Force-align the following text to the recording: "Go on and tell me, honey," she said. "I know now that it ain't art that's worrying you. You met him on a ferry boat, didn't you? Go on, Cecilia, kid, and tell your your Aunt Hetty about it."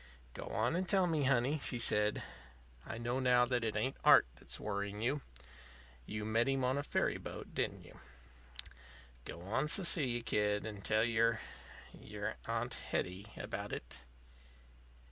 "Go 0.33 0.45
on 0.47 0.75
and 0.75 0.89
tell 0.89 1.05
me, 1.05 1.25
honey," 1.25 1.59
she 1.59 1.77
said. 1.77 2.23
"I 2.87 2.97
know 2.97 3.19
now 3.19 3.45
that 3.45 3.63
it 3.63 3.75
ain't 3.75 3.97
art 4.03 4.25
that's 4.35 4.59
worrying 4.59 4.99
you. 5.03 5.21
You 6.07 6.25
met 6.25 6.47
him 6.47 6.63
on 6.63 6.79
a 6.79 6.81
ferry 6.81 7.19
boat, 7.19 7.53
didn't 7.53 7.83
you? 7.83 7.99
Go 9.25 9.41
on, 9.41 9.67
Cecilia, 9.67 10.23
kid, 10.23 10.65
and 10.65 10.83
tell 10.83 11.03
your 11.03 11.39
your 11.93 12.33
Aunt 12.47 12.73
Hetty 12.73 13.27
about 13.37 13.71
it." 13.71 13.97